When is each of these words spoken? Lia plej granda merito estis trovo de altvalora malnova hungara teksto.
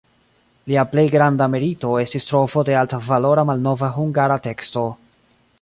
Lia 0.71 0.85
plej 0.93 1.03
granda 1.15 1.47
merito 1.57 1.91
estis 2.05 2.27
trovo 2.31 2.65
de 2.71 2.79
altvalora 2.85 3.47
malnova 3.53 3.95
hungara 3.99 4.43
teksto. 4.49 4.89